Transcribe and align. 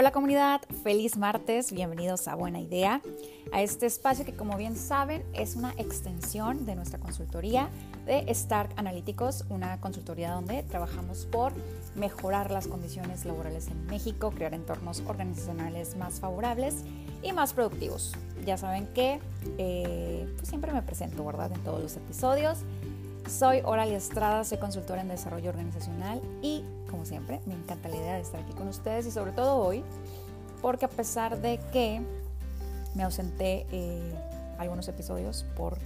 Hola 0.00 0.12
comunidad, 0.12 0.62
feliz 0.82 1.18
martes, 1.18 1.72
bienvenidos 1.72 2.26
a 2.26 2.34
Buena 2.34 2.58
Idea, 2.58 3.02
a 3.52 3.60
este 3.60 3.84
espacio 3.84 4.24
que 4.24 4.32
como 4.32 4.56
bien 4.56 4.74
saben 4.74 5.22
es 5.34 5.56
una 5.56 5.72
extensión 5.76 6.64
de 6.64 6.74
nuestra 6.74 6.98
consultoría 6.98 7.68
de 8.06 8.24
Stark 8.28 8.70
Analyticos, 8.76 9.44
una 9.50 9.78
consultoría 9.78 10.32
donde 10.32 10.62
trabajamos 10.62 11.26
por 11.26 11.52
mejorar 11.96 12.50
las 12.50 12.66
condiciones 12.66 13.26
laborales 13.26 13.68
en 13.68 13.84
México, 13.88 14.30
crear 14.30 14.54
entornos 14.54 15.02
organizacionales 15.06 15.94
más 15.98 16.18
favorables 16.18 16.76
y 17.22 17.32
más 17.32 17.52
productivos. 17.52 18.14
Ya 18.46 18.56
saben 18.56 18.86
que 18.94 19.20
eh, 19.58 20.26
pues 20.34 20.48
siempre 20.48 20.72
me 20.72 20.80
presento, 20.80 21.26
¿verdad? 21.26 21.52
En 21.52 21.62
todos 21.62 21.82
los 21.82 21.94
episodios. 21.98 22.60
Soy 23.28 23.60
Oralia 23.64 23.96
Estrada, 23.96 24.44
soy 24.44 24.58
consultora 24.58 25.00
en 25.00 25.08
desarrollo 25.08 25.50
organizacional 25.50 26.20
y, 26.42 26.64
como 26.90 27.04
siempre, 27.04 27.40
me 27.46 27.54
encanta 27.54 27.88
la 27.88 27.96
idea 27.96 28.14
de 28.14 28.20
estar 28.20 28.40
aquí 28.40 28.52
con 28.52 28.68
ustedes 28.68 29.06
y 29.06 29.10
sobre 29.10 29.32
todo 29.32 29.56
hoy, 29.56 29.84
porque 30.60 30.84
a 30.84 30.88
pesar 30.88 31.40
de 31.40 31.58
que 31.72 32.02
me 32.94 33.02
ausenté 33.02 33.66
eh, 33.70 34.14
algunos 34.58 34.88
episodios 34.88 35.46
por 35.56 35.78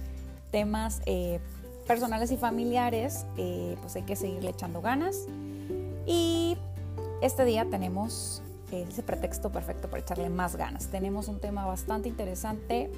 temas 0.51 1.01
eh, 1.05 1.39
personales 1.87 2.31
y 2.31 2.37
familiares, 2.37 3.25
eh, 3.37 3.77
pues 3.81 3.95
hay 3.95 4.03
que 4.03 4.15
seguirle 4.15 4.49
echando 4.49 4.81
ganas. 4.81 5.25
Y 6.07 6.57
este 7.21 7.45
día 7.45 7.65
tenemos 7.69 8.41
ese 8.71 9.03
pretexto 9.03 9.51
perfecto 9.51 9.87
para 9.87 10.01
echarle 10.01 10.29
más 10.29 10.55
ganas. 10.55 10.87
Tenemos 10.87 11.27
un 11.27 11.39
tema 11.39 11.65
bastante 11.65 12.09
interesante, 12.09 12.91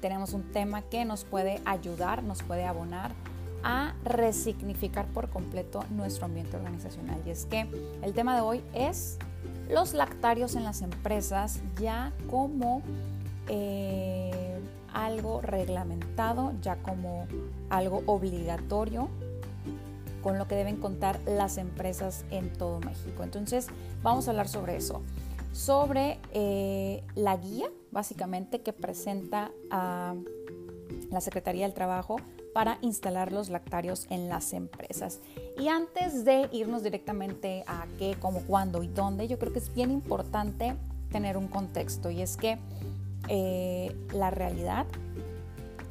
tenemos 0.00 0.32
un 0.32 0.50
tema 0.52 0.82
que 0.82 1.04
nos 1.04 1.24
puede 1.24 1.60
ayudar, 1.64 2.22
nos 2.22 2.42
puede 2.42 2.64
abonar 2.64 3.12
a 3.62 3.94
resignificar 4.04 5.06
por 5.06 5.30
completo 5.30 5.84
nuestro 5.90 6.26
ambiente 6.26 6.56
organizacional. 6.56 7.20
Y 7.26 7.30
es 7.30 7.46
que 7.46 7.66
el 8.02 8.12
tema 8.12 8.34
de 8.34 8.42
hoy 8.42 8.62
es 8.74 9.18
los 9.70 9.94
lactarios 9.94 10.54
en 10.54 10.64
las 10.64 10.82
empresas 10.82 11.60
ya 11.80 12.12
como 12.30 12.82
eh, 13.48 14.60
algo 14.92 15.40
reglamentado, 15.40 16.52
ya 16.60 16.76
como 16.76 17.26
algo 17.70 18.02
obligatorio 18.06 19.08
con 20.22 20.38
lo 20.38 20.46
que 20.46 20.54
deben 20.54 20.76
contar 20.76 21.18
las 21.26 21.58
empresas 21.58 22.24
en 22.30 22.52
todo 22.52 22.80
México. 22.80 23.24
Entonces 23.24 23.68
vamos 24.02 24.28
a 24.28 24.30
hablar 24.30 24.48
sobre 24.48 24.76
eso, 24.76 25.02
sobre 25.52 26.20
eh, 26.32 27.02
la 27.14 27.36
guía 27.36 27.68
básicamente 27.90 28.60
que 28.60 28.72
presenta 28.72 29.50
a 29.70 30.14
la 31.10 31.20
Secretaría 31.20 31.64
del 31.64 31.74
Trabajo 31.74 32.16
para 32.52 32.78
instalar 32.82 33.32
los 33.32 33.48
lactarios 33.48 34.06
en 34.10 34.28
las 34.28 34.52
empresas. 34.52 35.20
Y 35.58 35.68
antes 35.68 36.24
de 36.24 36.48
irnos 36.52 36.82
directamente 36.82 37.64
a 37.66 37.86
qué, 37.98 38.16
cómo, 38.20 38.40
cuándo 38.40 38.82
y 38.82 38.88
dónde, 38.88 39.28
yo 39.28 39.38
creo 39.38 39.52
que 39.52 39.58
es 39.58 39.72
bien 39.74 39.90
importante 39.90 40.74
tener 41.10 41.36
un 41.36 41.48
contexto 41.48 42.10
y 42.10 42.22
es 42.22 42.36
que 42.36 42.58
eh, 43.28 43.94
la 44.12 44.30
realidad 44.30 44.86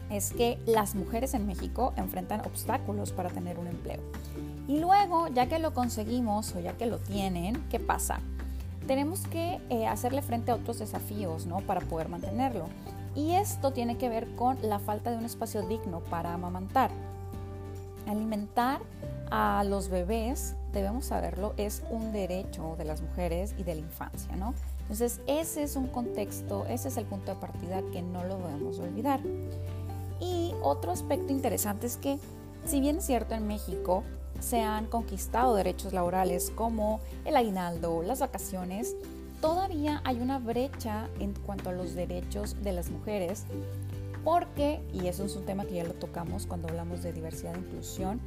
es 0.10 0.32
que 0.32 0.60
las 0.66 0.96
mujeres 0.96 1.34
en 1.34 1.48
México 1.48 1.94
enfrentan 1.96 2.42
obstáculos 2.42 3.14
para 3.14 3.30
tener 3.30 3.58
un 3.58 3.68
empleo. 3.68 4.02
Y 4.68 4.80
luego, 4.80 5.28
ya 5.30 5.48
que 5.48 5.58
lo 5.58 5.74
conseguimos 5.74 6.54
o 6.56 6.60
ya 6.60 6.74
que 6.74 6.86
lo 6.86 6.98
tienen, 6.98 7.64
¿qué 7.70 7.80
pasa? 7.80 8.20
Tenemos 8.88 9.26
que 9.28 9.62
eh, 9.70 9.88
hacerle 9.88 10.22
frente 10.22 10.52
a 10.52 10.56
otros 10.56 10.80
desafíos, 10.80 11.46
¿no? 11.46 11.60
Para 11.60 11.82
poder 11.82 12.10
mantenerlo. 12.10 12.68
Y 13.16 13.32
esto 13.32 13.72
tiene 13.72 13.98
que 13.98 14.10
ver 14.10 14.28
con 14.36 14.58
la 14.62 14.80
falta 14.80 15.12
de 15.12 15.18
un 15.18 15.26
espacio 15.26 15.64
digno 15.64 16.00
para 16.00 16.34
amamantar. 16.34 16.92
Alimentar 18.08 18.80
a 19.30 19.64
los 19.64 19.90
bebés, 19.90 20.56
debemos 20.74 21.06
saberlo, 21.06 21.54
es 21.58 21.84
un 21.90 22.12
derecho 22.12 22.76
de 22.78 22.86
las 22.86 23.02
mujeres 23.02 23.54
y 23.58 23.64
de 23.64 23.76
la 23.76 23.82
infancia, 23.82 24.36
¿no? 24.36 24.54
Entonces, 24.82 25.22
ese 25.28 25.64
es 25.64 25.76
un 25.76 25.88
contexto, 25.88 26.66
ese 26.68 26.90
es 26.90 26.98
el 26.98 27.06
punto 27.06 27.34
de 27.34 27.40
partida 27.40 27.82
que 27.94 28.02
no 28.02 28.24
lo 28.24 28.38
debemos 28.38 28.80
olvidar. 28.80 29.22
Y 30.20 30.54
otro 30.62 30.92
aspecto 30.92 31.32
interesante 31.32 31.88
es 31.88 31.98
que, 31.98 32.20
si 32.66 32.82
bien 32.82 32.98
es 32.98 33.06
cierto 33.06 33.34
en 33.34 33.48
México, 33.48 34.04
se 34.40 34.62
han 34.62 34.88
conquistado 34.88 35.56
derechos 35.56 35.94
laborales 35.94 36.52
como 36.56 37.00
el 37.26 37.36
aguinaldo, 37.36 38.02
las 38.04 38.20
vacaciones, 38.20 38.96
todavía 39.42 40.02
hay 40.06 40.20
una 40.20 40.40
brecha 40.40 41.10
en 41.20 41.34
cuanto 41.34 41.70
a 41.70 41.74
los 41.74 41.96
derechos 41.96 42.56
de 42.64 42.72
las 42.72 42.90
mujeres, 42.90 43.46
porque, 44.24 44.82
y 44.94 45.08
eso 45.08 45.26
es 45.26 45.36
un 45.36 45.46
tema 45.46 45.66
que 45.66 45.76
ya 45.76 45.84
lo 45.84 45.94
tocamos 45.94 46.46
cuando 46.46 46.70
hablamos 46.70 47.02
de 47.02 47.12
diversidad 47.12 47.56
e 47.56 47.60
inclusión, 47.60 48.22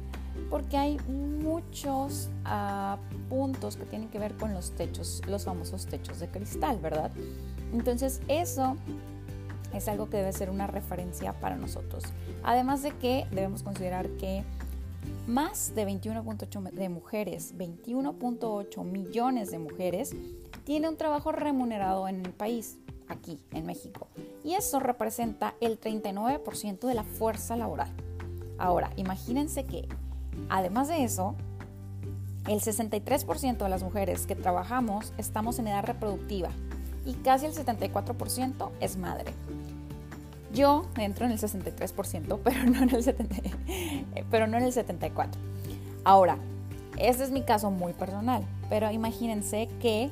porque 0.49 0.77
hay 0.77 0.99
muchos 1.07 2.29
uh, 2.45 2.97
puntos 3.29 3.77
que 3.77 3.85
tienen 3.85 4.09
que 4.09 4.19
ver 4.19 4.35
con 4.35 4.53
los 4.53 4.71
techos, 4.71 5.21
los 5.27 5.45
famosos 5.45 5.85
techos 5.85 6.19
de 6.19 6.27
cristal, 6.27 6.79
¿verdad? 6.79 7.11
Entonces 7.73 8.21
eso 8.27 8.75
es 9.73 9.87
algo 9.87 10.09
que 10.09 10.17
debe 10.17 10.33
ser 10.33 10.49
una 10.49 10.67
referencia 10.67 11.33
para 11.33 11.55
nosotros. 11.55 12.03
Además 12.43 12.83
de 12.83 12.91
que 12.91 13.25
debemos 13.31 13.63
considerar 13.63 14.09
que 14.11 14.43
más 15.27 15.73
de 15.75 15.87
21.8 15.87 16.71
de 16.71 16.89
mujeres, 16.89 17.55
21.8 17.57 18.83
millones 18.83 19.51
de 19.51 19.59
mujeres 19.59 20.15
tiene 20.63 20.89
un 20.89 20.97
trabajo 20.97 21.31
remunerado 21.31 22.07
en 22.07 22.25
el 22.25 22.31
país, 22.31 22.77
aquí 23.07 23.39
en 23.51 23.65
México. 23.65 24.07
Y 24.43 24.53
eso 24.53 24.79
representa 24.79 25.55
el 25.61 25.79
39% 25.79 26.87
de 26.87 26.93
la 26.93 27.03
fuerza 27.03 27.55
laboral. 27.55 27.89
Ahora, 28.57 28.91
imagínense 28.95 29.65
que, 29.65 29.87
además 30.49 30.87
de 30.87 31.03
eso, 31.03 31.35
el 32.47 32.61
63% 32.61 33.57
de 33.57 33.69
las 33.69 33.83
mujeres 33.83 34.27
que 34.27 34.35
trabajamos 34.35 35.13
estamos 35.17 35.59
en 35.59 35.67
edad 35.67 35.83
reproductiva 35.83 36.49
y 37.05 37.13
casi 37.15 37.45
el 37.45 37.53
74% 37.53 38.71
es 38.79 38.97
madre. 38.97 39.31
Yo 40.55 40.85
entro 40.97 41.25
en 41.25 41.33
el 41.33 41.39
63%, 41.39 42.39
pero 42.43 42.63
no 42.65 42.81
en 42.81 42.95
el, 42.95 43.03
70, 43.03 43.35
pero 44.31 44.47
no 44.47 44.57
en 44.57 44.63
el 44.63 44.73
74%. 44.73 45.29
Ahora, 46.05 46.37
este 46.97 47.23
es 47.23 47.31
mi 47.31 47.41
caso 47.41 47.71
muy 47.71 47.93
personal, 47.93 48.43
pero 48.69 48.89
imagínense 48.89 49.67
que 49.81 50.09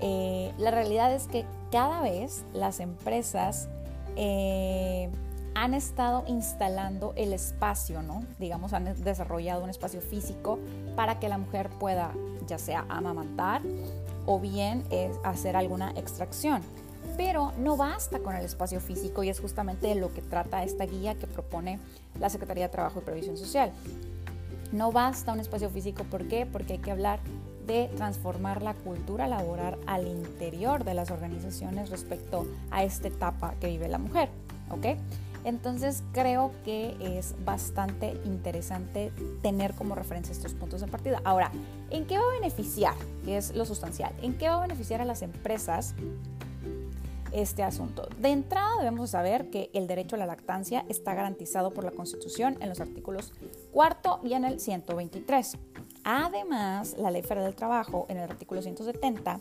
eh, 0.00 0.52
la 0.58 0.70
realidad 0.70 1.12
es 1.12 1.26
que 1.26 1.44
cada 1.72 2.00
vez 2.00 2.44
las 2.52 2.80
empresas 2.80 3.68
eh, 4.16 5.10
han 5.54 5.74
estado 5.74 6.24
instalando 6.28 7.12
el 7.16 7.32
espacio, 7.32 8.02
¿no? 8.02 8.24
Digamos, 8.38 8.72
han 8.72 9.02
desarrollado 9.02 9.64
un 9.64 9.70
espacio 9.70 10.00
físico 10.00 10.58
para 10.96 11.18
que 11.18 11.28
la 11.28 11.38
mujer 11.38 11.70
pueda 11.80 12.12
ya 12.46 12.58
sea 12.58 12.84
amamantar 12.88 13.62
o 14.26 14.38
bien 14.38 14.84
eh, 14.90 15.10
hacer 15.24 15.56
alguna 15.56 15.90
extracción. 15.92 16.62
Pero 17.16 17.52
no 17.58 17.76
basta 17.76 18.18
con 18.20 18.34
el 18.34 18.44
espacio 18.44 18.80
físico 18.80 19.22
y 19.22 19.28
es 19.28 19.40
justamente 19.40 19.88
de 19.88 19.94
lo 19.94 20.12
que 20.12 20.22
trata 20.22 20.64
esta 20.64 20.86
guía 20.86 21.14
que 21.14 21.26
propone 21.26 21.78
la 22.18 22.30
Secretaría 22.30 22.64
de 22.64 22.72
Trabajo 22.72 23.00
y 23.00 23.02
Previsión 23.02 23.36
Social. 23.36 23.72
No 24.72 24.92
basta 24.92 25.32
un 25.32 25.40
espacio 25.40 25.68
físico, 25.68 26.04
¿por 26.04 26.28
qué? 26.28 26.46
Porque 26.46 26.74
hay 26.74 26.78
que 26.78 26.90
hablar 26.90 27.20
de 27.66 27.90
transformar 27.96 28.62
la 28.62 28.74
cultura 28.74 29.28
laboral 29.28 29.78
al 29.86 30.08
interior 30.08 30.84
de 30.84 30.94
las 30.94 31.10
organizaciones 31.10 31.90
respecto 31.90 32.46
a 32.70 32.82
esta 32.82 33.08
etapa 33.08 33.54
que 33.60 33.68
vive 33.68 33.88
la 33.88 33.98
mujer. 33.98 34.30
¿ok? 34.72 34.86
Entonces 35.44 36.04
creo 36.12 36.52
que 36.64 36.96
es 37.00 37.34
bastante 37.44 38.16
interesante 38.24 39.12
tener 39.42 39.74
como 39.74 39.94
referencia 39.94 40.32
estos 40.32 40.54
puntos 40.54 40.80
de 40.80 40.86
partida. 40.86 41.20
Ahora, 41.24 41.50
¿en 41.90 42.06
qué 42.06 42.16
va 42.16 42.24
a 42.24 42.40
beneficiar? 42.40 42.94
Que 43.24 43.36
es 43.36 43.54
lo 43.54 43.64
sustancial. 43.64 44.12
¿En 44.22 44.34
qué 44.34 44.48
va 44.48 44.56
a 44.56 44.60
beneficiar 44.60 45.00
a 45.00 45.04
las 45.04 45.22
empresas 45.22 45.94
este 47.32 47.62
asunto? 47.62 48.08
De 48.18 48.30
entrada 48.30 48.78
debemos 48.78 49.10
saber 49.10 49.50
que 49.50 49.70
el 49.72 49.86
derecho 49.86 50.16
a 50.16 50.18
la 50.18 50.26
lactancia 50.26 50.84
está 50.88 51.14
garantizado 51.14 51.72
por 51.72 51.84
la 51.84 51.90
Constitución 51.90 52.56
en 52.60 52.68
los 52.68 52.80
artículos 52.80 53.32
cuarto 53.72 54.20
y 54.22 54.34
en 54.34 54.44
el 54.44 54.60
123. 54.60 55.58
Además, 56.04 56.96
la 56.98 57.10
Ley 57.10 57.22
Federal 57.22 57.44
del 57.44 57.54
Trabajo, 57.54 58.06
en 58.08 58.18
el 58.18 58.24
artículo 58.24 58.62
170, 58.62 59.40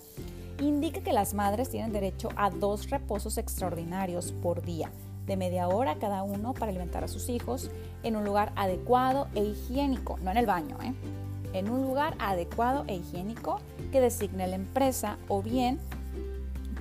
indica 0.60 1.02
que 1.02 1.14
las 1.14 1.34
madres 1.34 1.70
tienen 1.70 1.92
derecho 1.92 2.30
a 2.36 2.50
dos 2.50 2.90
reposos 2.90 3.38
extraordinarios 3.38 4.32
por 4.32 4.62
día, 4.62 4.92
de 5.26 5.38
media 5.38 5.68
hora 5.68 5.98
cada 5.98 6.24
uno 6.24 6.54
para 6.54 6.70
alimentar 6.70 7.04
a 7.04 7.08
sus 7.08 7.30
hijos 7.30 7.72
en 8.04 8.16
un 8.16 8.26
lugar 8.26 8.54
adecuado 8.56 9.28
e 9.34 9.44
higiénico, 9.44 10.18
no 10.22 10.32
en 10.32 10.38
el 10.38 10.46
baño, 10.46 10.78
¿eh? 10.84 10.94
en 11.54 11.70
un 11.70 11.82
lugar 11.82 12.16
adecuado 12.20 12.84
e 12.88 12.96
higiénico 12.96 13.60
que 13.92 14.02
designe 14.02 14.48
la 14.48 14.56
empresa 14.56 15.18
o 15.28 15.42
bien 15.42 15.80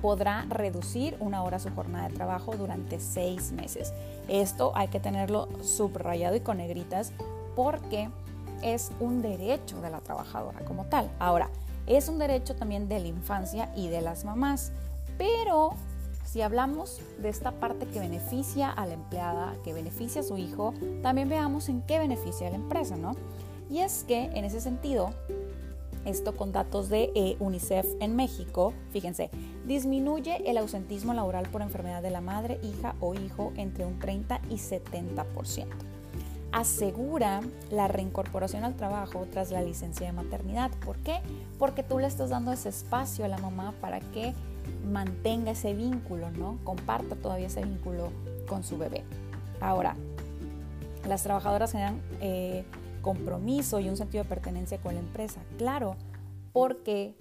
podrá 0.01 0.45
reducir 0.49 1.15
una 1.19 1.43
hora 1.43 1.59
su 1.59 1.69
jornada 1.69 2.09
de 2.09 2.15
trabajo 2.15 2.55
durante 2.57 2.99
seis 2.99 3.51
meses. 3.51 3.93
Esto 4.27 4.71
hay 4.75 4.87
que 4.87 4.99
tenerlo 4.99 5.47
subrayado 5.61 6.35
y 6.35 6.39
con 6.39 6.57
negritas 6.57 7.11
porque 7.55 8.09
es 8.61 8.91
un 8.99 9.21
derecho 9.21 9.81
de 9.81 9.89
la 9.89 9.99
trabajadora 9.99 10.59
como 10.65 10.85
tal. 10.85 11.09
Ahora, 11.19 11.49
es 11.87 12.07
un 12.09 12.19
derecho 12.19 12.55
también 12.55 12.87
de 12.87 12.99
la 12.99 13.07
infancia 13.07 13.71
y 13.75 13.87
de 13.87 14.01
las 14.01 14.23
mamás, 14.23 14.71
pero 15.17 15.71
si 16.25 16.41
hablamos 16.41 17.01
de 17.19 17.29
esta 17.29 17.51
parte 17.51 17.87
que 17.87 17.99
beneficia 17.99 18.69
a 18.69 18.85
la 18.85 18.93
empleada, 18.93 19.55
que 19.63 19.73
beneficia 19.73 20.21
a 20.21 20.23
su 20.23 20.37
hijo, 20.37 20.73
también 21.01 21.27
veamos 21.27 21.67
en 21.67 21.81
qué 21.81 21.99
beneficia 21.99 22.47
a 22.47 22.51
la 22.51 22.55
empresa, 22.55 22.95
¿no? 22.95 23.15
Y 23.69 23.79
es 23.79 24.03
que 24.03 24.25
en 24.33 24.45
ese 24.45 24.61
sentido, 24.61 25.13
esto 26.05 26.35
con 26.35 26.51
datos 26.51 26.89
de 26.89 27.11
eh, 27.15 27.35
UNICEF 27.39 27.85
en 27.99 28.15
México, 28.15 28.73
fíjense, 28.91 29.29
disminuye 29.65 30.49
el 30.49 30.57
ausentismo 30.57 31.13
laboral 31.13 31.47
por 31.49 31.61
enfermedad 31.61 32.01
de 32.01 32.11
la 32.11 32.21
madre, 32.21 32.59
hija 32.63 32.95
o 32.99 33.13
hijo 33.13 33.53
entre 33.55 33.85
un 33.85 33.99
30 33.99 34.41
y 34.49 34.55
70%. 34.55 35.65
Asegura 36.51 37.39
la 37.69 37.87
reincorporación 37.87 38.65
al 38.65 38.75
trabajo 38.75 39.25
tras 39.31 39.51
la 39.51 39.61
licencia 39.61 40.05
de 40.05 40.11
maternidad. 40.11 40.71
¿Por 40.85 40.97
qué? 40.97 41.19
Porque 41.57 41.81
tú 41.81 41.97
le 41.99 42.07
estás 42.07 42.29
dando 42.29 42.51
ese 42.51 42.69
espacio 42.69 43.23
a 43.23 43.29
la 43.29 43.37
mamá 43.37 43.73
para 43.79 44.01
que 44.01 44.33
mantenga 44.91 45.51
ese 45.51 45.73
vínculo, 45.73 46.29
¿no? 46.31 46.57
Comparta 46.63 47.15
todavía 47.15 47.47
ese 47.47 47.63
vínculo 47.63 48.11
con 48.49 48.63
su 48.63 48.77
bebé. 48.77 49.03
Ahora, 49.61 49.95
las 51.07 51.23
trabajadoras 51.23 51.71
generan 51.71 52.01
eh, 52.19 52.65
compromiso 53.01 53.79
y 53.79 53.89
un 53.89 53.97
sentido 53.97 54.23
de 54.23 54.29
pertenencia 54.29 54.79
con 54.79 54.93
la 54.93 54.99
empresa. 54.99 55.41
Claro, 55.57 55.95
porque 56.53 57.15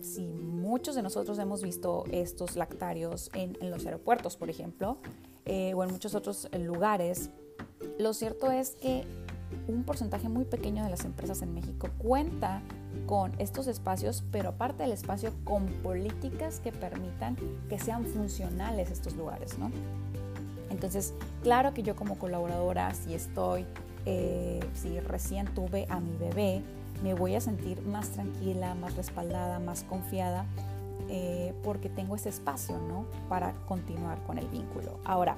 si 0.00 0.22
muchos 0.22 0.94
de 0.94 1.02
nosotros 1.02 1.38
hemos 1.38 1.62
visto 1.62 2.04
estos 2.10 2.56
lactarios 2.56 3.30
en, 3.34 3.56
los 3.70 3.84
aeropuertos, 3.84 4.36
por 4.36 4.50
ejemplo, 4.50 4.98
eh, 5.44 5.74
o 5.74 5.84
en 5.84 5.90
muchos 5.90 6.14
otros 6.14 6.48
lugares, 6.58 7.30
lo 7.98 8.14
cierto 8.14 8.50
es 8.50 8.70
que 8.76 9.04
un 9.68 9.84
porcentaje 9.84 10.28
muy 10.28 10.44
pequeño 10.44 10.82
de 10.84 10.90
las 10.90 11.04
empresas 11.04 11.42
en 11.42 11.54
México 11.54 11.88
cuenta 11.98 12.62
con 13.06 13.32
estos 13.38 13.66
espacios, 13.66 14.24
pero 14.32 14.50
aparte 14.50 14.82
del 14.82 14.92
espacio, 14.92 15.32
con 15.44 15.66
políticas 15.82 16.60
que 16.60 16.72
permitan 16.72 17.36
que 17.68 17.78
sean 17.78 18.06
funcionales 18.06 18.90
estos 18.90 19.14
lugares, 19.14 19.58
¿no? 19.58 19.70
Entonces, 20.70 21.12
claro 21.42 21.74
que 21.74 21.82
yo 21.82 21.96
como 21.96 22.18
colaboradora, 22.18 22.94
si 22.94 23.14
estoy 23.14 23.66
eh, 24.06 24.60
si 24.74 25.00
recién 25.00 25.46
tuve 25.54 25.86
a 25.88 26.00
mi 26.00 26.16
bebé, 26.16 26.62
me 27.02 27.14
voy 27.14 27.34
a 27.34 27.40
sentir 27.40 27.82
más 27.82 28.08
tranquila, 28.10 28.74
más 28.74 28.96
respaldada, 28.96 29.58
más 29.58 29.82
confiada, 29.84 30.46
eh, 31.08 31.52
porque 31.62 31.88
tengo 31.88 32.14
ese 32.16 32.28
espacio, 32.28 32.78
¿no? 32.78 33.06
Para 33.28 33.52
continuar 33.66 34.22
con 34.24 34.38
el 34.38 34.46
vínculo. 34.48 34.98
Ahora, 35.04 35.36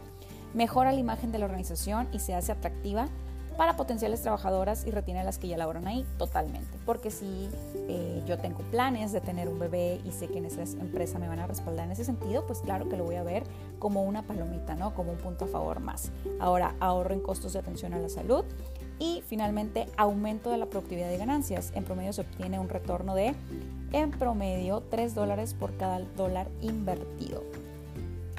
mejora 0.53 0.93
la 0.93 0.99
imagen 0.99 1.33
de 1.33 1.39
la 1.39 1.47
organización 1.47 2.09
y 2.13 2.19
se 2.19 2.35
hace 2.35 2.53
atractiva 2.53 3.09
para 3.57 3.77
potenciales 3.77 4.23
trabajadoras 4.23 4.87
y 4.87 4.91
retiene 4.91 5.21
a 5.21 5.25
las 5.25 5.39
que 5.39 5.49
ya 5.49 5.57
laboran 5.57 5.87
ahí 5.87 6.05
totalmente. 6.19 6.79
Porque 6.85 7.11
si 7.11 7.49
eh, 7.89 8.23
yo 8.27 8.39
tengo 8.39 8.59
planes 8.71 9.13
de 9.13 9.21
tener 9.21 9.49
un 9.49 9.59
bebé 9.59 10.01
y 10.05 10.13
sé 10.13 10.29
que 10.29 10.39
en 10.39 10.47
esa 10.47 10.63
empresa 10.63 11.19
me 11.19 11.29
van 11.29 11.39
a 11.39 11.47
respaldar 11.47 11.87
en 11.87 11.93
ese 11.93 12.05
sentido, 12.05 12.47
pues 12.47 12.61
claro 12.61 12.89
que 12.89 12.97
lo 12.97 13.05
voy 13.05 13.17
a 13.17 13.23
ver 13.23 13.45
como 13.79 14.03
una 14.05 14.23
palomita, 14.23 14.75
¿no? 14.75 14.95
Como 14.95 15.13
un 15.13 15.19
punto 15.19 15.45
a 15.45 15.49
favor 15.49 15.81
más. 15.81 16.11
Ahora, 16.41 16.75
ahorro 16.81 17.15
en 17.15 17.21
costos 17.21 17.53
de 17.53 17.59
atención 17.59 17.95
a 17.95 17.99
la 17.99 18.09
salud. 18.09 18.45
Y 18.99 19.23
finalmente, 19.27 19.87
aumento 19.97 20.51
de 20.51 20.59
la 20.59 20.67
productividad 20.67 21.09
de 21.09 21.19
ganancias. 21.19 21.73
En 21.75 21.85
promedio 21.85 22.13
se 22.13 22.21
obtiene 22.21 22.61
un 22.61 22.69
retorno 22.69 23.15
de, 23.15 23.35
en 23.93 24.11
promedio, 24.13 24.83
3 24.91 25.15
dólares 25.15 25.55
por 25.55 25.77
cada 25.77 25.99
dólar 26.17 26.49
invertido. 26.61 27.43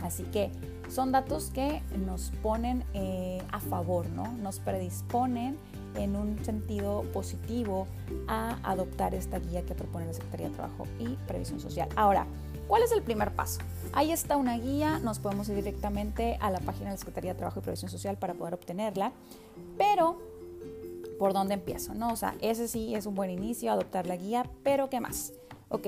Así 0.02 0.24
que 0.24 0.52
son 0.90 1.12
datos 1.12 1.52
que 1.52 1.82
nos 2.06 2.32
ponen 2.42 2.84
eh, 2.94 3.42
a 3.52 3.60
favor, 3.60 4.08
¿no? 4.10 4.32
Nos 4.34 4.60
predisponen 4.60 5.58
en 5.96 6.16
un 6.16 6.44
sentido 6.44 7.04
positivo 7.14 7.88
a 8.28 8.58
adoptar 8.64 9.16
esta 9.16 9.40
guía 9.40 9.66
que 9.66 9.76
propone 9.76 10.06
la 10.06 10.14
Secretaría 10.14 10.50
de 10.50 10.56
Trabajo 10.56 10.86
y 11.00 11.16
Previsión 11.28 11.60
Social. 11.60 11.90
Ahora, 11.96 12.28
¿cuál 12.68 12.84
es 12.84 12.92
el 12.92 13.02
primer 13.02 13.34
paso? 13.34 13.62
Ahí 13.94 14.12
está 14.12 14.38
una 14.38 14.58
guía, 14.58 15.00
nos 15.00 15.20
podemos 15.20 15.48
ir 15.50 15.56
directamente 15.56 16.38
a 16.42 16.52
la 16.52 16.60
página 16.60 16.86
de 16.88 16.92
la 16.92 16.98
Secretaría 16.98 17.34
de 17.34 17.38
Trabajo 17.38 17.60
y 17.60 17.64
Previsión 17.64 17.90
Social 17.90 18.18
para 18.18 18.34
poder 18.34 18.54
obtenerla, 18.54 19.12
pero 19.78 20.20
¿por 21.18 21.34
dónde 21.34 21.54
empiezo? 21.54 21.94
No, 21.94 22.12
o 22.12 22.16
sea, 22.16 22.36
ese 22.42 22.68
sí 22.68 22.96
es 22.96 23.06
un 23.06 23.16
buen 23.16 23.30
inicio, 23.30 23.72
adoptar 23.72 24.06
la 24.06 24.18
guía, 24.18 24.50
pero 24.64 24.90
¿qué 24.90 25.00
más? 25.00 25.34
Ok, 25.70 25.88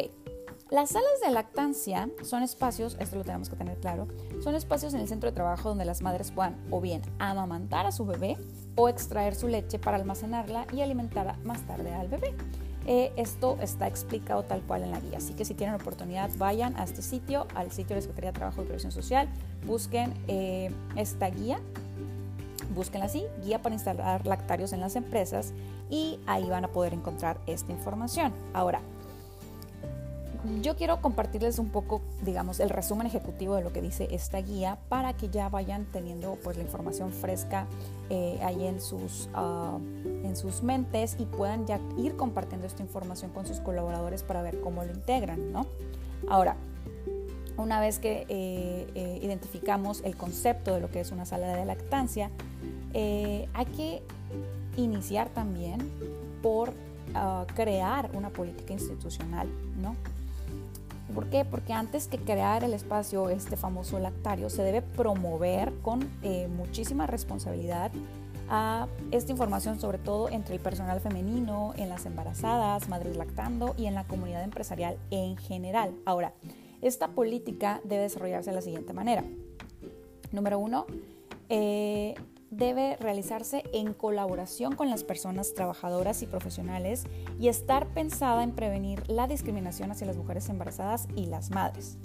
las 0.69 0.89
salas 0.89 1.21
de 1.25 1.31
lactancia 1.31 2.09
son 2.23 2.43
espacios, 2.43 2.97
esto 2.99 3.15
lo 3.15 3.23
tenemos 3.23 3.49
que 3.49 3.55
tener 3.55 3.77
claro, 3.77 4.07
son 4.43 4.53
espacios 4.53 4.93
en 4.93 4.99
el 4.99 5.07
centro 5.07 5.29
de 5.29 5.35
trabajo 5.35 5.69
donde 5.69 5.85
las 5.85 6.01
madres 6.01 6.31
puedan 6.31 6.57
o 6.71 6.81
bien 6.81 7.01
amamantar 7.19 7.85
a 7.85 7.91
su 7.91 8.05
bebé 8.05 8.37
o 8.75 8.89
extraer 8.89 9.35
su 9.35 9.47
leche 9.47 9.79
para 9.79 9.97
almacenarla 9.97 10.67
y 10.73 10.81
alimentar 10.81 11.37
más 11.43 11.61
tarde 11.65 11.93
al 11.93 12.09
bebé. 12.09 12.33
Eh, 12.85 13.11
esto 13.17 13.57
está 13.61 13.87
explicado 13.87 14.43
tal 14.43 14.61
cual 14.61 14.83
en 14.83 14.91
la 14.91 14.99
guía, 14.99 15.17
así 15.17 15.33
que 15.33 15.45
si 15.45 15.53
tienen 15.53 15.75
oportunidad 15.75 16.29
vayan 16.37 16.77
a 16.77 16.83
este 16.83 17.01
sitio, 17.01 17.47
al 17.55 17.71
sitio 17.71 17.89
de 17.89 17.95
la 17.95 18.01
Secretaría 18.01 18.31
de 18.31 18.37
Trabajo 18.37 18.61
y 18.61 18.65
Previsión 18.65 18.91
Social, 18.91 19.27
busquen 19.65 20.13
eh, 20.27 20.71
esta 20.95 21.29
guía, 21.29 21.59
búsquenla 22.73 23.07
así, 23.07 23.25
guía 23.43 23.61
para 23.61 23.75
instalar 23.75 24.25
lactarios 24.25 24.73
en 24.73 24.81
las 24.81 24.95
empresas 24.95 25.53
y 25.89 26.19
ahí 26.27 26.49
van 26.49 26.65
a 26.65 26.69
poder 26.69 26.93
encontrar 26.93 27.39
esta 27.45 27.71
información. 27.71 28.33
Ahora, 28.53 28.81
yo 30.61 30.75
quiero 30.75 31.01
compartirles 31.01 31.59
un 31.59 31.69
poco, 31.69 32.01
digamos, 32.23 32.59
el 32.59 32.69
resumen 32.69 33.07
ejecutivo 33.07 33.55
de 33.55 33.63
lo 33.63 33.73
que 33.73 33.81
dice 33.81 34.07
esta 34.11 34.39
guía 34.39 34.77
para 34.89 35.13
que 35.13 35.29
ya 35.29 35.49
vayan 35.49 35.85
teniendo 35.85 36.38
pues 36.44 36.57
la 36.57 36.63
información 36.63 37.11
fresca 37.11 37.67
eh, 38.09 38.39
ahí 38.44 38.65
en 38.65 38.79
sus, 38.79 39.29
ah, 39.33 39.77
en 40.03 40.35
sus 40.35 40.63
mentes 40.63 41.15
y 41.19 41.25
puedan 41.25 41.65
ya 41.65 41.79
ir 41.97 42.15
compartiendo 42.15 42.67
esta 42.67 42.81
información 42.81 43.31
con 43.31 43.45
sus 43.45 43.59
colaboradores 43.59 44.23
para 44.23 44.41
ver 44.41 44.59
cómo 44.61 44.83
lo 44.83 44.91
integran, 44.91 45.51
¿no? 45.51 45.65
Ahora, 46.29 46.55
una 47.57 47.79
vez 47.79 47.99
que 47.99 48.25
eh, 48.29 48.88
eh, 48.95 49.19
identificamos 49.21 50.01
el 50.03 50.15
concepto 50.15 50.73
de 50.73 50.81
lo 50.81 50.91
que 50.91 50.99
es 50.99 51.11
una 51.11 51.25
sala 51.25 51.55
de 51.55 51.65
lactancia, 51.65 52.29
hay 52.94 53.65
que 53.75 54.01
iniciar 54.75 55.29
también 55.29 55.91
por 56.41 56.73
ah, 57.13 57.45
crear 57.55 58.09
una 58.13 58.29
política 58.29 58.73
institucional, 58.73 59.47
¿no? 59.79 59.95
¿Por 61.17 61.31
qué? 61.31 61.45
Porque 61.45 61.73
antes 61.73 62.07
que 62.07 62.19
crear 62.19 62.63
el 62.63 62.75
espacio, 62.75 63.31
este 63.31 63.57
famoso 63.57 63.97
lactario, 63.97 64.51
se 64.51 64.61
debe 64.61 64.83
promover 64.83 65.73
con 65.81 66.07
eh, 66.21 66.47
muchísima 66.47 67.07
responsabilidad 67.07 67.91
a 68.49 68.87
esta 69.09 69.31
información, 69.31 69.79
sobre 69.79 69.97
todo 69.97 70.29
entre 70.29 70.53
el 70.53 70.61
personal 70.61 71.01
femenino, 71.01 71.73
en 71.75 71.89
las 71.89 72.05
embarazadas, 72.05 72.87
madres 72.87 73.17
lactando 73.17 73.73
y 73.79 73.87
en 73.87 73.95
la 73.95 74.03
comunidad 74.03 74.43
empresarial 74.43 74.99
en 75.09 75.37
general. 75.37 75.95
Ahora, 76.05 76.33
esta 76.83 77.07
política 77.07 77.81
debe 77.83 78.03
desarrollarse 78.03 78.51
de 78.51 78.55
la 78.55 78.61
siguiente 78.61 78.93
manera. 78.93 79.23
Número 80.31 80.59
uno, 80.59 80.85
eh, 81.49 82.13
debe 82.51 82.95
realizarse 82.97 83.63
en 83.73 83.94
colaboración 83.94 84.75
con 84.75 84.89
las 84.89 85.03
personas 85.03 85.53
trabajadoras 85.53 86.21
y 86.21 86.27
profesionales 86.27 87.05
y 87.39 87.49
estar 87.49 87.87
pensada 87.87 88.44
en 88.44 88.51
prevenir 88.51 89.04
la 89.09 89.27
discriminación 89.27 89.92
hacia 89.92 90.07
las 90.07 90.18
mujeres 90.18 90.49
embarazadas 90.49 91.07
y 91.16 91.25
las 91.25 91.51
madres. 91.51 91.97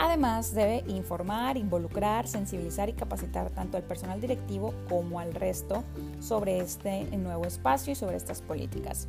Además, 0.00 0.54
debe 0.54 0.84
informar, 0.86 1.56
involucrar, 1.56 2.28
sensibilizar 2.28 2.88
y 2.88 2.92
capacitar 2.92 3.50
tanto 3.50 3.76
al 3.76 3.82
personal 3.82 4.20
directivo 4.20 4.72
como 4.88 5.18
al 5.18 5.34
resto 5.34 5.82
sobre 6.20 6.60
este 6.60 7.04
nuevo 7.16 7.46
espacio 7.46 7.92
y 7.92 7.96
sobre 7.96 8.16
estas 8.16 8.40
políticas. 8.40 9.08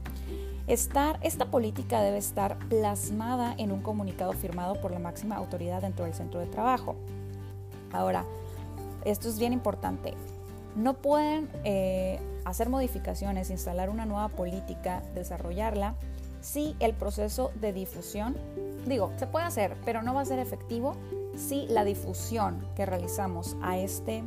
Estar, 0.66 1.20
esta 1.22 1.46
política 1.52 2.02
debe 2.02 2.18
estar 2.18 2.58
plasmada 2.70 3.54
en 3.58 3.72
un 3.72 3.82
comunicado 3.82 4.34
firmado 4.34 4.82
por 4.82 4.92
la 4.92 5.00
máxima 5.00 5.36
autoridad 5.36 5.82
dentro 5.82 6.06
del 6.06 6.16
centro 6.16 6.40
de 6.40 6.48
trabajo. 6.48 6.96
Ahora, 7.92 8.26
esto 9.06 9.30
es 9.30 9.38
bien 9.38 9.54
importante 9.54 10.16
no 10.76 10.96
pueden 10.96 11.50
eh, 11.64 12.20
hacer 12.46 12.70
modificaciones, 12.70 13.50
instalar 13.50 13.90
una 13.90 14.06
nueva 14.06 14.30
política, 14.30 15.04
desarrollarla, 15.14 15.96
si 16.42 16.76
el 16.80 16.94
proceso 16.94 17.52
de 17.60 17.74
difusión, 17.74 18.38
digo, 18.86 19.12
se 19.18 19.28
puede 19.28 19.46
hacer, 19.46 19.76
pero 19.86 20.02
no 20.02 20.14
va 20.14 20.22
a 20.22 20.26
ser 20.26 20.40
efectivo 20.40 20.96
si 21.36 21.68
la 21.68 21.84
difusión 21.84 22.66
que 22.76 22.86
realizamos 22.86 23.58
a, 23.62 23.78
este, 23.78 24.24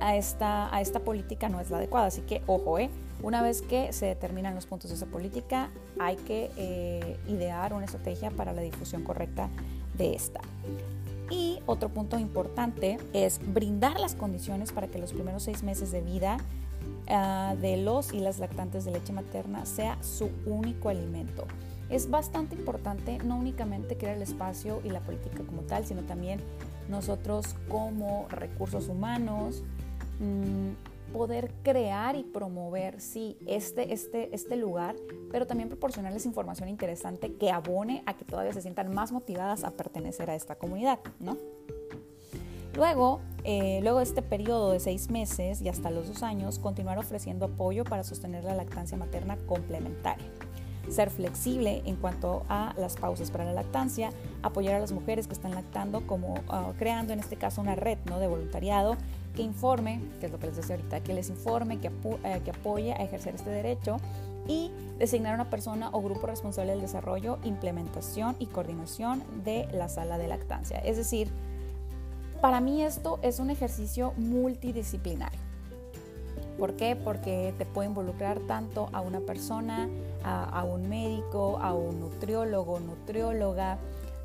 a, 0.00 0.16
esta, 0.16 0.74
a 0.74 0.80
esta 0.80 1.00
política 1.00 1.48
no 1.48 1.60
es 1.60 1.70
la 1.70 1.78
adecuada. 1.78 2.06
Así 2.06 2.22
que, 2.22 2.42
ojo, 2.46 2.78
eh, 2.78 2.90
una 3.22 3.42
vez 3.42 3.62
que 3.62 3.92
se 3.92 4.06
determinan 4.06 4.54
los 4.54 4.66
puntos 4.66 4.90
de 4.90 4.96
esa 4.96 5.06
política, 5.06 5.70
hay 5.98 6.16
que 6.16 6.50
eh, 6.56 7.18
idear 7.28 7.72
una 7.72 7.84
estrategia 7.84 8.30
para 8.30 8.52
la 8.52 8.62
difusión 8.62 9.04
correcta 9.04 9.48
de 9.94 10.14
esta. 10.14 10.40
Y 11.32 11.60
otro 11.64 11.88
punto 11.88 12.18
importante 12.18 12.98
es 13.14 13.40
brindar 13.54 13.98
las 13.98 14.14
condiciones 14.14 14.70
para 14.70 14.88
que 14.88 14.98
los 14.98 15.14
primeros 15.14 15.44
seis 15.44 15.62
meses 15.62 15.90
de 15.90 16.02
vida 16.02 16.36
ah, 17.08 17.54
de 17.58 17.78
los 17.78 18.12
y 18.12 18.20
las 18.20 18.38
lactantes 18.38 18.84
de 18.84 18.90
leche 18.90 19.14
materna 19.14 19.64
sea 19.64 19.96
su 20.02 20.28
único 20.44 20.90
alimento. 20.90 21.46
Es 21.88 22.10
bastante 22.10 22.54
importante 22.54 23.16
no 23.24 23.38
únicamente 23.38 23.96
crear 23.96 24.16
el 24.16 24.22
espacio 24.22 24.82
y 24.84 24.90
la 24.90 25.00
política 25.00 25.42
como 25.44 25.62
tal, 25.62 25.86
sino 25.86 26.02
también 26.02 26.38
nosotros 26.90 27.56
como 27.66 28.26
recursos 28.28 28.88
humanos, 28.88 29.62
mmm, 30.20 30.91
poder 31.12 31.52
crear 31.62 32.16
y 32.16 32.24
promover, 32.24 33.00
sí, 33.00 33.36
este, 33.46 33.92
este, 33.92 34.34
este 34.34 34.56
lugar, 34.56 34.96
pero 35.30 35.46
también 35.46 35.68
proporcionarles 35.68 36.26
información 36.26 36.68
interesante 36.68 37.34
que 37.34 37.50
abone 37.50 38.02
a 38.06 38.16
que 38.16 38.24
todavía 38.24 38.52
se 38.52 38.62
sientan 38.62 38.92
más 38.94 39.12
motivadas 39.12 39.64
a 39.64 39.72
pertenecer 39.72 40.30
a 40.30 40.34
esta 40.34 40.56
comunidad, 40.56 40.98
¿no? 41.20 41.36
Luego, 42.74 43.20
eh, 43.44 43.80
luego 43.82 43.98
de 43.98 44.04
este 44.04 44.22
periodo 44.22 44.72
de 44.72 44.80
seis 44.80 45.10
meses 45.10 45.60
y 45.60 45.68
hasta 45.68 45.90
los 45.90 46.08
dos 46.08 46.22
años, 46.22 46.58
continuar 46.58 46.98
ofreciendo 46.98 47.46
apoyo 47.46 47.84
para 47.84 48.02
sostener 48.02 48.44
la 48.44 48.54
lactancia 48.54 48.96
materna 48.96 49.36
complementaria. 49.46 50.26
ser 50.88 51.10
flexible 51.10 51.80
en 51.86 51.96
cuanto 51.96 52.42
a 52.48 52.74
las 52.76 52.96
pausas 52.96 53.30
para 53.30 53.44
la 53.44 53.52
lactancia, 53.52 54.10
apoyar 54.42 54.74
a 54.74 54.80
las 54.80 54.92
mujeres 54.92 55.26
que 55.26 55.32
están 55.32 55.54
lactando 55.54 56.06
como 56.06 56.34
ah, 56.48 56.72
creando 56.76 57.12
en 57.12 57.20
este 57.20 57.36
caso 57.36 57.60
una 57.60 57.76
red 57.76 57.98
¿no? 58.06 58.18
de 58.18 58.26
voluntariado 58.26 58.96
que 59.34 59.42
informe, 59.42 60.00
que 60.20 60.26
es 60.26 60.32
lo 60.32 60.38
que 60.38 60.46
les 60.46 60.56
decía 60.56 60.76
ahorita, 60.76 61.00
que 61.00 61.14
les 61.14 61.30
informe, 61.30 61.78
que, 61.78 61.88
eh, 61.88 62.40
que 62.44 62.50
apoye 62.50 62.92
a 62.92 63.02
ejercer 63.02 63.34
este 63.34 63.50
derecho 63.50 63.96
y 64.46 64.70
designar 64.98 65.34
una 65.34 65.50
persona 65.50 65.90
o 65.92 66.02
grupo 66.02 66.26
responsable 66.26 66.72
del 66.72 66.80
desarrollo, 66.80 67.38
implementación 67.44 68.36
y 68.38 68.46
coordinación 68.46 69.22
de 69.44 69.68
la 69.72 69.88
sala 69.88 70.18
de 70.18 70.28
lactancia. 70.28 70.78
Es 70.78 70.96
decir, 70.96 71.28
para 72.40 72.60
mí 72.60 72.82
esto 72.82 73.18
es 73.22 73.38
un 73.38 73.50
ejercicio 73.50 74.12
multidisciplinario. 74.16 75.40
¿Por 76.58 76.74
qué? 76.74 76.96
Porque 76.96 77.54
te 77.56 77.64
puede 77.64 77.88
involucrar 77.88 78.40
tanto 78.40 78.88
a 78.92 79.00
una 79.00 79.20
persona, 79.20 79.88
a, 80.22 80.64
un 80.64 80.88
médico, 80.88 81.58
a 81.62 81.72
un 81.72 82.00
nutriólogo, 82.00 82.78
nutrióloga, 82.78 83.78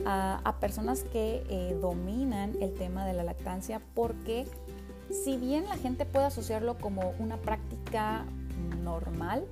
a, 0.06 0.56
personas 0.60 1.04
que 1.04 1.44
eh, 1.50 1.78
dominan 1.82 2.56
el 2.62 2.74
tema 2.74 3.06
de 3.06 3.14
la 3.14 3.24
lactancia, 3.24 3.82
porque 3.96 4.46
si 5.12 5.38
bien 5.38 5.66
la 5.66 5.78
gente 5.78 6.06
puede 6.06 6.26
asociarlo 6.26 6.78
como 6.78 7.14
una 7.20 7.38
práctica 7.38 8.26
normal, 8.84 9.46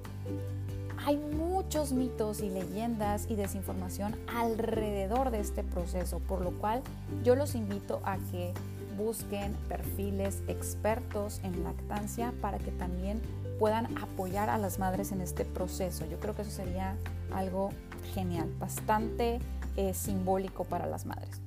hay 1.05 1.17
muchos 1.17 1.91
mitos 1.91 2.41
y 2.41 2.49
leyendas 2.49 3.27
y 3.29 3.35
desinformación 3.35 4.15
alrededor 4.33 5.29
de 5.29 5.39
este 5.39 5.63
proceso, 5.63 6.19
por 6.19 6.41
lo 6.41 6.51
cual 6.51 6.81
yo 7.23 7.35
los 7.35 7.53
invito 7.55 8.01
a 8.03 8.17
que 8.31 8.53
busquen 8.97 9.53
perfiles 9.67 10.41
expertos 10.47 11.41
en 11.43 11.63
lactancia 11.63 12.33
para 12.41 12.57
que 12.57 12.71
también 12.71 13.21
puedan 13.59 13.97
apoyar 13.97 14.49
a 14.49 14.57
las 14.57 14.79
madres 14.79 15.11
en 15.11 15.21
este 15.21 15.45
proceso. 15.45 16.05
Yo 16.05 16.19
creo 16.19 16.35
que 16.35 16.41
eso 16.41 16.51
sería 16.51 16.95
algo 17.33 17.69
genial, 18.13 18.49
bastante 18.59 19.39
eh, 19.77 19.93
simbólico 19.93 20.63
para 20.63 20.85
las 20.85 21.05
madres. 21.05 21.44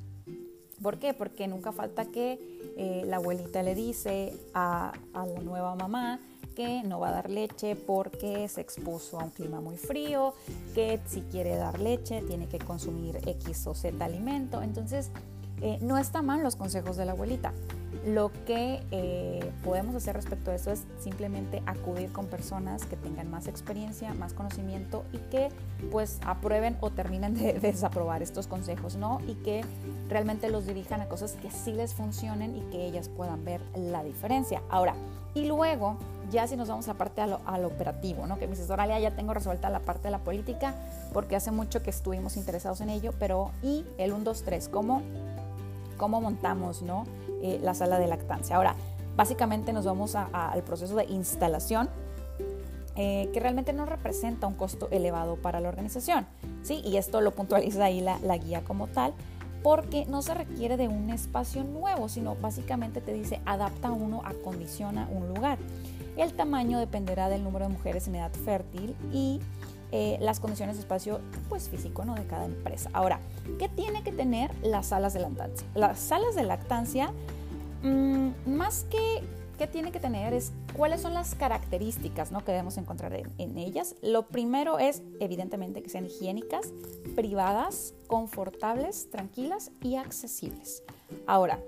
¿Por 0.82 0.98
qué? 0.98 1.14
Porque 1.14 1.48
nunca 1.48 1.72
falta 1.72 2.06
que 2.06 2.38
eh, 2.76 3.02
la 3.06 3.16
abuelita 3.16 3.62
le 3.62 3.74
dice 3.74 4.32
a, 4.54 4.92
a 5.12 5.26
la 5.26 5.40
nueva 5.40 5.74
mamá 5.74 6.20
que 6.54 6.82
no 6.82 6.98
va 6.98 7.10
a 7.10 7.12
dar 7.12 7.30
leche 7.30 7.76
porque 7.76 8.48
se 8.48 8.60
expuso 8.60 9.20
a 9.20 9.22
un 9.22 9.30
clima 9.30 9.60
muy 9.60 9.76
frío, 9.76 10.34
que 10.74 10.98
si 11.06 11.20
quiere 11.20 11.54
dar 11.54 11.78
leche 11.78 12.20
tiene 12.22 12.48
que 12.48 12.58
consumir 12.58 13.16
X 13.26 13.68
o 13.68 13.74
Z 13.74 14.04
alimento. 14.04 14.60
Entonces, 14.60 15.12
eh, 15.60 15.78
no 15.80 15.98
está 15.98 16.20
mal 16.20 16.42
los 16.42 16.56
consejos 16.56 16.96
de 16.96 17.04
la 17.04 17.12
abuelita. 17.12 17.52
Lo 18.14 18.32
que 18.46 18.82
eh, 18.90 19.52
podemos 19.62 19.94
hacer 19.94 20.14
respecto 20.14 20.50
a 20.50 20.54
eso 20.54 20.70
es 20.70 20.84
simplemente 20.98 21.62
acudir 21.66 22.10
con 22.10 22.26
personas 22.26 22.86
que 22.86 22.96
tengan 22.96 23.30
más 23.30 23.48
experiencia, 23.48 24.14
más 24.14 24.32
conocimiento 24.32 25.04
y 25.12 25.18
que 25.30 25.50
pues 25.90 26.18
aprueben 26.24 26.78
o 26.80 26.90
terminen 26.90 27.34
de, 27.34 27.52
desaprobar 27.60 28.22
estos 28.22 28.46
consejos, 28.46 28.96
¿no? 28.96 29.20
Y 29.26 29.34
que 29.34 29.62
realmente 30.08 30.48
los 30.48 30.66
dirijan 30.66 31.02
a 31.02 31.08
cosas 31.08 31.32
que 31.32 31.50
sí 31.50 31.72
les 31.72 31.92
funcionen 31.92 32.56
y 32.56 32.60
que 32.70 32.86
ellas 32.86 33.10
puedan 33.10 33.44
ver 33.44 33.60
la 33.76 34.02
diferencia. 34.02 34.62
Ahora, 34.70 34.94
y 35.34 35.44
luego, 35.44 35.98
ya 36.30 36.46
si 36.46 36.56
nos 36.56 36.68
vamos 36.68 36.88
a 36.88 36.92
la 36.92 36.98
parte 36.98 37.20
al 37.20 37.64
operativo, 37.66 38.26
¿no? 38.26 38.38
Que 38.38 38.46
mi 38.46 38.54
asesoralia 38.54 38.98
ya 39.00 39.10
tengo 39.10 39.34
resuelta 39.34 39.68
la 39.68 39.80
parte 39.80 40.04
de 40.04 40.12
la 40.12 40.20
política 40.20 40.74
porque 41.12 41.36
hace 41.36 41.50
mucho 41.50 41.82
que 41.82 41.90
estuvimos 41.90 42.38
interesados 42.38 42.80
en 42.80 42.88
ello, 42.88 43.12
pero 43.18 43.50
y 43.62 43.84
el 43.98 44.14
1, 44.14 44.24
2, 44.24 44.42
3, 44.44 44.68
¿cómo 44.70 45.02
cómo 45.98 46.20
montamos 46.20 46.80
¿no? 46.80 47.04
Eh, 47.42 47.60
la 47.62 47.74
sala 47.74 47.98
de 47.98 48.06
lactancia. 48.08 48.56
Ahora, 48.56 48.74
básicamente 49.16 49.72
nos 49.72 49.84
vamos 49.84 50.14
al 50.14 50.62
proceso 50.62 50.96
de 50.96 51.04
instalación, 51.04 51.88
eh, 52.96 53.30
que 53.32 53.38
realmente 53.38 53.72
no 53.72 53.86
representa 53.86 54.46
un 54.46 54.54
costo 54.54 54.88
elevado 54.90 55.36
para 55.36 55.60
la 55.60 55.68
organización. 55.68 56.26
¿sí? 56.62 56.82
Y 56.84 56.96
esto 56.96 57.20
lo 57.20 57.32
puntualiza 57.32 57.84
ahí 57.84 58.00
la, 58.00 58.18
la 58.20 58.36
guía 58.38 58.64
como 58.64 58.88
tal, 58.88 59.14
porque 59.62 60.04
no 60.06 60.22
se 60.22 60.34
requiere 60.34 60.76
de 60.76 60.88
un 60.88 61.10
espacio 61.10 61.64
nuevo, 61.64 62.08
sino 62.08 62.36
básicamente 62.36 63.00
te 63.00 63.12
dice 63.12 63.40
adapta 63.44 63.90
uno, 63.90 64.22
acondiciona 64.24 65.08
un 65.10 65.28
lugar. 65.28 65.58
El 66.16 66.32
tamaño 66.32 66.78
dependerá 66.78 67.28
del 67.28 67.44
número 67.44 67.66
de 67.66 67.72
mujeres 67.72 68.08
en 68.08 68.16
edad 68.16 68.32
fértil 68.32 68.96
y 69.12 69.40
eh, 69.92 70.18
las 70.20 70.40
condiciones 70.40 70.76
de 70.76 70.82
espacio 70.82 71.20
pues, 71.48 71.68
físico 71.68 72.04
¿no? 72.04 72.14
de 72.14 72.26
cada 72.26 72.44
empresa. 72.44 72.90
Ahora, 72.92 73.20
¿qué 73.58 73.68
tiene 73.68 74.02
que 74.02 74.12
tener 74.12 74.50
las 74.62 74.88
salas 74.88 75.14
de 75.14 75.20
lactancia? 75.20 75.66
Las 75.74 75.98
salas 75.98 76.34
de 76.34 76.44
lactancia, 76.44 77.12
mm, 77.82 78.30
más 78.46 78.84
que 78.90 79.22
qué 79.58 79.66
tiene 79.66 79.90
que 79.90 79.98
tener 79.98 80.32
es 80.32 80.52
cuáles 80.74 81.02
son 81.02 81.14
las 81.14 81.34
características 81.34 82.30
¿no? 82.30 82.44
que 82.44 82.52
debemos 82.52 82.78
encontrar 82.78 83.12
en, 83.14 83.58
ellas. 83.58 83.96
Lo 84.02 84.28
primero 84.28 84.78
es, 84.78 85.02
evidentemente, 85.20 85.82
que 85.82 85.90
sean 85.90 86.06
higiénicas, 86.06 86.72
privadas, 87.16 87.94
confortables, 88.06 89.10
tranquilas 89.10 89.72
y 89.82 89.96
accesibles. 89.96 90.84
Ahora, 91.26 91.60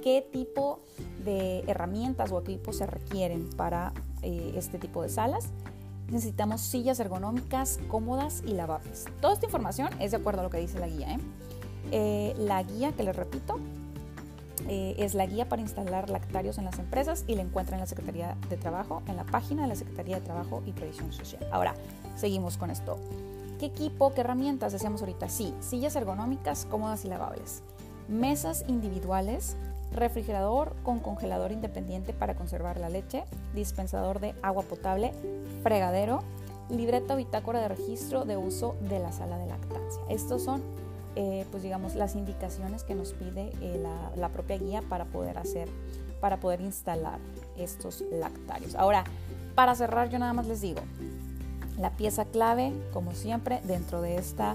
¿qué 0.00 0.26
tipo 0.32 0.80
de 1.24 1.64
herramientas 1.66 2.30
o 2.30 2.40
equipos 2.40 2.76
se 2.76 2.86
requieren 2.86 3.50
para 3.50 3.92
eh, 4.22 4.52
este 4.54 4.78
tipo 4.78 5.02
de 5.02 5.08
salas? 5.08 5.48
Necesitamos 6.10 6.60
sillas 6.60 7.00
ergonómicas 7.00 7.78
cómodas 7.88 8.42
y 8.46 8.52
lavables. 8.52 9.06
Toda 9.20 9.34
esta 9.34 9.46
información 9.46 9.88
es 10.00 10.10
de 10.10 10.18
acuerdo 10.18 10.40
a 10.40 10.44
lo 10.44 10.50
que 10.50 10.58
dice 10.58 10.78
la 10.78 10.88
guía. 10.88 11.14
¿eh? 11.14 11.18
Eh, 11.92 12.34
la 12.38 12.62
guía, 12.62 12.92
que 12.92 13.02
les 13.02 13.16
repito, 13.16 13.58
eh, 14.68 14.94
es 14.98 15.14
la 15.14 15.26
guía 15.26 15.48
para 15.48 15.62
instalar 15.62 16.10
lactarios 16.10 16.58
en 16.58 16.64
las 16.64 16.78
empresas 16.78 17.24
y 17.26 17.34
la 17.34 17.42
encuentran 17.42 17.78
en 17.78 17.80
la 17.80 17.86
Secretaría 17.86 18.36
de 18.48 18.56
Trabajo, 18.56 19.02
en 19.06 19.16
la 19.16 19.24
página 19.24 19.62
de 19.62 19.68
la 19.68 19.74
Secretaría 19.74 20.16
de 20.16 20.22
Trabajo 20.22 20.62
y 20.66 20.72
Previsión 20.72 21.12
Social. 21.12 21.46
Ahora, 21.50 21.74
seguimos 22.16 22.56
con 22.56 22.70
esto. 22.70 22.98
¿Qué 23.58 23.66
equipo, 23.66 24.12
qué 24.14 24.22
herramientas 24.22 24.72
decíamos 24.72 25.02
ahorita? 25.02 25.28
Sí, 25.28 25.54
sillas 25.60 25.96
ergonómicas, 25.96 26.66
cómodas 26.66 27.04
y 27.04 27.08
lavables. 27.08 27.62
Mesas 28.08 28.64
individuales 28.68 29.56
refrigerador 29.92 30.74
con 30.82 31.00
congelador 31.00 31.52
independiente 31.52 32.12
para 32.12 32.34
conservar 32.34 32.78
la 32.78 32.88
leche, 32.88 33.24
dispensador 33.54 34.20
de 34.20 34.34
agua 34.42 34.62
potable, 34.62 35.12
fregadero, 35.62 36.20
libreta 36.68 37.14
o 37.14 37.16
bitácora 37.16 37.60
de 37.60 37.68
registro 37.68 38.24
de 38.24 38.36
uso 38.36 38.76
de 38.88 38.98
la 38.98 39.12
sala 39.12 39.38
de 39.38 39.46
lactancia. 39.46 40.02
Estos 40.08 40.42
son, 40.42 40.62
eh, 41.16 41.44
pues 41.50 41.62
digamos, 41.62 41.94
las 41.94 42.14
indicaciones 42.14 42.84
que 42.84 42.94
nos 42.94 43.12
pide 43.12 43.52
eh, 43.60 43.78
la, 43.82 44.12
la, 44.16 44.28
propia 44.28 44.58
guía 44.58 44.82
para 44.88 45.06
poder 45.06 45.38
hacer, 45.38 45.68
para 46.20 46.38
poder 46.38 46.60
instalar 46.60 47.18
estos 47.56 48.04
lactarios. 48.12 48.74
Ahora, 48.76 49.04
para 49.54 49.74
cerrar, 49.74 50.08
yo 50.08 50.18
nada 50.18 50.32
más 50.32 50.46
les 50.46 50.60
digo, 50.60 50.80
la 51.78 51.90
pieza 51.90 52.24
clave, 52.26 52.72
como 52.92 53.12
siempre, 53.12 53.60
dentro 53.64 54.00
de 54.02 54.16
esta 54.16 54.54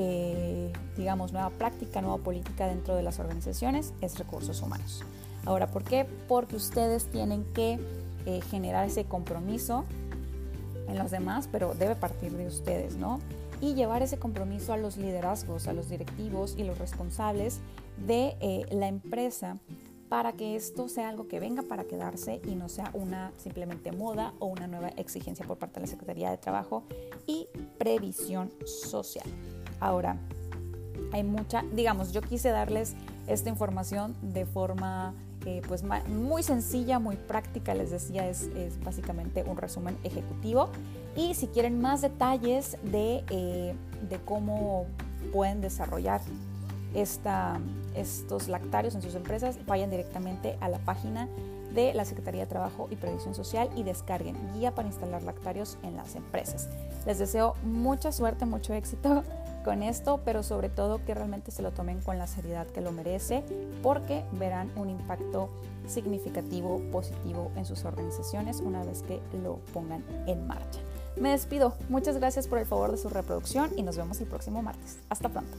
eh, 0.00 0.72
digamos, 0.96 1.32
nueva 1.32 1.50
práctica, 1.50 2.00
nueva 2.00 2.18
política 2.18 2.68
dentro 2.68 2.94
de 2.94 3.02
las 3.02 3.18
organizaciones 3.18 3.92
es 4.00 4.16
recursos 4.16 4.62
humanos. 4.62 5.02
Ahora, 5.44 5.66
¿por 5.66 5.82
qué? 5.82 6.06
Porque 6.28 6.54
ustedes 6.54 7.06
tienen 7.06 7.44
que 7.52 7.80
eh, 8.24 8.40
generar 8.48 8.86
ese 8.86 9.06
compromiso 9.06 9.84
en 10.86 10.98
los 10.98 11.10
demás, 11.10 11.48
pero 11.50 11.74
debe 11.74 11.96
partir 11.96 12.30
de 12.30 12.46
ustedes, 12.46 12.94
¿no? 12.94 13.18
Y 13.60 13.74
llevar 13.74 14.02
ese 14.02 14.20
compromiso 14.20 14.72
a 14.72 14.76
los 14.76 14.98
liderazgos, 14.98 15.66
a 15.66 15.72
los 15.72 15.88
directivos 15.88 16.54
y 16.56 16.62
los 16.62 16.78
responsables 16.78 17.58
de 18.06 18.36
eh, 18.40 18.66
la 18.70 18.86
empresa 18.86 19.58
para 20.08 20.32
que 20.32 20.54
esto 20.54 20.88
sea 20.88 21.08
algo 21.08 21.26
que 21.26 21.40
venga 21.40 21.62
para 21.62 21.84
quedarse 21.84 22.40
y 22.46 22.54
no 22.54 22.68
sea 22.68 22.90
una 22.94 23.32
simplemente 23.36 23.90
moda 23.90 24.32
o 24.38 24.46
una 24.46 24.68
nueva 24.68 24.90
exigencia 24.90 25.44
por 25.44 25.58
parte 25.58 25.80
de 25.80 25.86
la 25.86 25.90
Secretaría 25.90 26.30
de 26.30 26.38
Trabajo 26.38 26.84
y 27.26 27.48
Previsión 27.78 28.52
Social. 28.64 29.26
Ahora, 29.80 30.16
hay 31.12 31.24
mucha, 31.24 31.64
digamos, 31.72 32.12
yo 32.12 32.20
quise 32.20 32.50
darles 32.50 32.94
esta 33.26 33.48
información 33.48 34.14
de 34.22 34.46
forma 34.46 35.14
eh, 35.46 35.62
pues 35.68 35.82
muy 36.08 36.42
sencilla, 36.42 36.98
muy 36.98 37.16
práctica, 37.16 37.74
les 37.74 37.90
decía, 37.90 38.28
es, 38.28 38.48
básicamente 38.84 39.44
un 39.44 39.56
resumen 39.56 39.96
ejecutivo. 40.04 40.70
Y 41.16 41.34
si 41.34 41.46
quieren 41.46 41.80
más 41.80 42.02
detalles 42.02 42.76
de, 42.82 43.24
eh, 43.30 43.74
de 44.08 44.18
cómo 44.24 44.86
pueden 45.32 45.60
desarrollar 45.60 46.20
esta, 46.94 47.60
estos 47.94 48.48
lactarios 48.48 48.94
en 48.94 49.02
sus 49.02 49.14
empresas, 49.14 49.58
vayan 49.66 49.90
directamente 49.90 50.56
a 50.60 50.68
la 50.68 50.78
página 50.78 51.28
de 51.74 51.92
la 51.94 52.04
Secretaría 52.04 52.42
de 52.42 52.46
Trabajo 52.46 52.88
y 52.90 52.96
Previsión 52.96 53.34
Social 53.34 53.68
y 53.76 53.82
descarguen 53.82 54.36
guía 54.54 54.74
para 54.74 54.88
instalar 54.88 55.22
lactarios 55.22 55.78
en 55.82 55.96
las 55.96 56.14
empresas. 56.16 56.68
Les 57.06 57.18
deseo 57.18 57.54
mucha 57.62 58.10
suerte, 58.10 58.46
mucho 58.46 58.74
éxito 58.74 59.22
con 59.68 59.82
esto, 59.82 60.22
pero 60.24 60.42
sobre 60.42 60.70
todo 60.70 61.04
que 61.04 61.12
realmente 61.12 61.50
se 61.50 61.60
lo 61.60 61.72
tomen 61.72 62.00
con 62.00 62.16
la 62.16 62.26
seriedad 62.26 62.66
que 62.68 62.80
lo 62.80 62.90
merece, 62.90 63.44
porque 63.82 64.24
verán 64.32 64.72
un 64.76 64.88
impacto 64.88 65.50
significativo, 65.86 66.80
positivo 66.90 67.52
en 67.54 67.66
sus 67.66 67.84
organizaciones 67.84 68.60
una 68.60 68.82
vez 68.82 69.02
que 69.02 69.20
lo 69.42 69.56
pongan 69.74 70.02
en 70.26 70.46
marcha. 70.46 70.80
Me 71.20 71.32
despido, 71.32 71.74
muchas 71.90 72.16
gracias 72.16 72.48
por 72.48 72.58
el 72.58 72.64
favor 72.64 72.92
de 72.92 72.96
su 72.96 73.10
reproducción 73.10 73.70
y 73.76 73.82
nos 73.82 73.98
vemos 73.98 74.18
el 74.22 74.26
próximo 74.26 74.62
martes. 74.62 75.00
Hasta 75.10 75.28
pronto. 75.28 75.54